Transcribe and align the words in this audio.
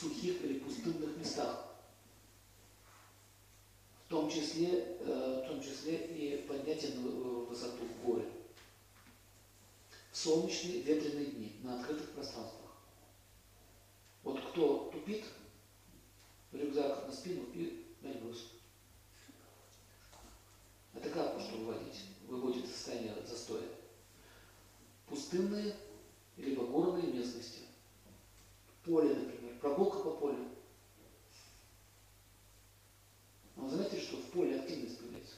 сухих 0.00 0.42
или 0.42 0.58
пустынных 0.58 1.16
местах. 1.16 1.66
В 4.06 4.08
том 4.08 4.30
числе, 4.30 4.96
э, 5.00 5.42
в 5.44 5.48
том 5.48 5.62
числе 5.62 6.06
и 6.06 6.46
поднятие 6.46 6.94
на 6.94 7.06
э, 7.06 7.10
высоту 7.10 7.84
в 7.84 8.04
горы. 8.04 8.26
В 10.10 10.16
солнечные 10.16 10.82
ветреные 10.82 11.26
дни 11.26 11.52
на 11.62 11.78
открытых 11.78 12.10
пространствах. 12.10 12.72
Вот 14.24 14.40
кто 14.50 14.90
тупит, 14.92 15.24
рюкзак 16.52 17.06
на 17.06 17.12
спину 17.12 17.44
и 17.54 17.94
на 18.02 18.12
груз. 18.14 18.48
Это 20.94 21.08
как 21.10 21.34
можно 21.34 21.56
выводить? 21.58 22.04
Выводит 22.26 22.64
из 22.64 22.72
состояния 22.72 23.14
застоя. 23.24 23.68
Пустынные, 25.06 25.76
либо 26.36 26.66
горные 26.66 27.12
местности. 27.12 27.60
Поле, 28.84 29.14
прогулка 29.60 29.98
по 29.98 30.10
полю. 30.12 30.48
Но 33.56 33.64
вы 33.64 33.70
заметили, 33.70 34.00
что 34.00 34.16
в 34.16 34.24
поле 34.30 34.58
активность 34.58 34.98
появляется? 34.98 35.34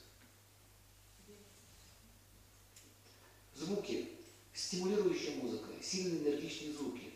Звуки, 3.54 4.10
стимулирующая 4.54 5.36
музыка, 5.36 5.68
сильные 5.82 6.22
энергичные 6.22 6.72
звуки. 6.72 7.12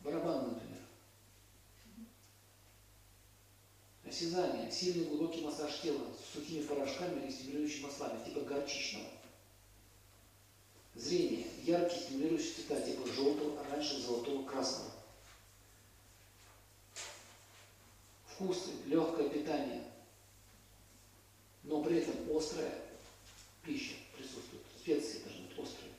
Барабан, 0.00 0.52
например. 0.52 0.80
Осязание, 4.04 4.70
сильный 4.70 5.06
глубокий 5.06 5.40
массаж 5.42 5.80
тела 5.80 6.06
с 6.14 6.34
сухими 6.34 6.62
порошками 6.62 7.22
или 7.22 7.30
стимулирующими 7.30 7.84
маслами, 7.84 8.24
типа 8.24 8.40
горчичного. 8.40 9.08
Зрение, 10.94 11.46
яркие 11.64 12.02
стимулирующие 12.02 12.54
цвета, 12.54 12.80
типа 12.80 13.06
желтого, 13.08 13.60
оранжевого, 13.60 14.02
золотого, 14.02 14.46
красного. 14.46 14.92
Вкусы, 18.34 18.70
легкое 18.86 19.28
питание, 19.28 19.84
но 21.62 21.82
при 21.82 21.98
этом 21.98 22.14
острая 22.36 22.82
пища 23.62 23.94
присутствует. 24.16 24.62
Специи 24.76 25.20
должны 25.20 25.46
быть 25.46 25.58
острые. 25.58 25.92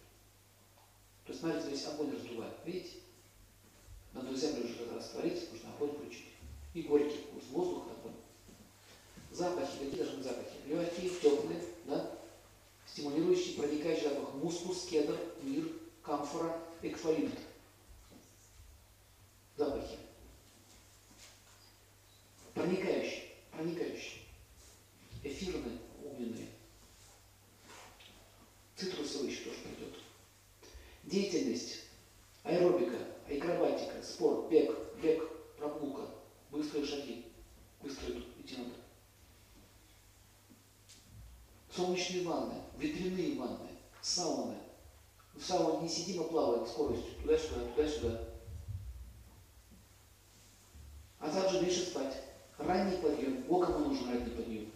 То 1.25 1.31
есть, 1.31 1.39
смотрите, 1.39 1.67
здесь 1.67 1.87
огонь 1.87 2.13
раздувает. 2.13 2.53
Видите? 2.65 2.97
Надо 4.13 4.35
землю 4.35 4.65
уже 4.65 4.93
растворить, 4.93 5.51
нужно 5.51 5.69
огонь 5.75 5.91
включить. 5.91 6.25
И 6.73 6.81
горький 6.81 7.17
вкус, 7.17 7.43
воздух 7.51 7.83
огонь. 7.87 8.15
Запахи, 9.31 9.77
какие 9.79 9.95
должны 9.95 10.17
быть 10.17 10.25
запахи? 10.25 10.55
Легкие, 10.67 11.09
теплые, 11.09 11.63
да? 11.85 12.11
Стимулирующий, 12.85 13.55
проникающий 13.55 14.09
запах. 14.09 14.33
Мускус, 14.35 14.85
кедр, 14.85 15.17
мир, 15.41 15.67
камфора, 16.03 16.59
эквалипт. 16.81 17.39
Деятельность. 31.15 31.77
Аэробика, 32.43 32.97
акробатика, 33.25 34.03
спорт, 34.03 34.49
бег, 34.49 34.69
бег, 35.01 35.23
прогулка, 35.57 36.01
быстрые 36.51 36.85
шаги. 36.85 37.31
Быстро 37.81 38.09
идти 38.11 38.57
надо. 38.57 38.71
Солнечные 41.73 42.25
ванны, 42.25 42.55
ветряные 42.77 43.39
ванны, 43.39 43.69
сауны. 44.01 44.57
В 45.33 45.41
сауне 45.41 45.83
не 45.83 45.89
сидим, 45.89 46.23
а 46.23 46.25
плаваем 46.25 46.67
скоростью 46.67 47.13
туда-сюда, 47.21 47.61
туда-сюда. 47.73 48.21
А 51.21 51.29
также 51.31 51.61
меньше 51.61 51.85
спать. 51.85 52.23
Ранний 52.57 52.97
подъем. 52.97 53.45
О, 53.47 53.59
кому 53.61 53.87
нужен 53.87 54.09
ранний 54.09 54.31
подъем. 54.31 54.69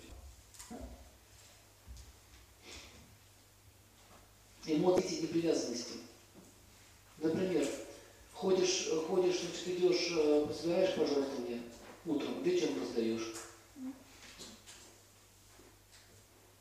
Эмоции 4.65 5.23
непривязанности. 5.23 6.08
Например, 7.21 7.67
ходишь, 8.33 8.89
ходишь, 9.07 9.41
значит, 9.41 9.67
идешь, 9.67 10.13
э, 10.15 10.47
собираешь 10.53 10.95
пожертвования 10.95 11.61
утром, 12.05 12.41
вечером 12.43 12.81
раздаешь. 12.81 13.33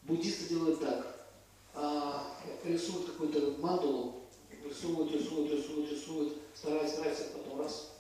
Буддисты 0.03 0.49
делают 0.49 0.81
так. 0.81 1.29
А, 1.75 2.37
рисуют 2.65 3.07
какую-то 3.07 3.61
мандалу, 3.61 4.23
рисуют, 4.65 5.13
рисуют, 5.13 5.53
рисуют, 5.53 5.93
рисуют, 5.93 6.39
стараются, 6.55 6.95
стараются, 6.95 7.25
а 7.27 7.39
потом 7.39 7.61
раз. 7.61 7.93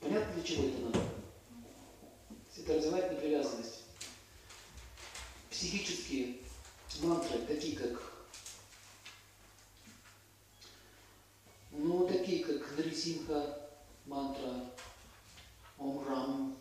Понятно, 0.00 0.34
для 0.34 0.42
чего 0.44 0.68
это 0.68 0.78
надо? 0.78 1.00
Это 2.56 2.74
развивает 2.74 3.12
непривязанность. 3.12 3.82
Психические 5.50 6.36
мантры, 7.02 7.38
такие 7.48 7.76
как 7.76 8.17
simt 12.98 13.26
că 13.26 13.42
mantra 14.02 14.72
Om 15.76 16.00
Ram 16.08 16.56